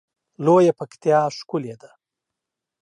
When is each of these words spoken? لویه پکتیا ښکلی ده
لویه 0.45 0.73
پکتیا 0.79 1.19
ښکلی 1.37 1.75
ده 1.81 1.91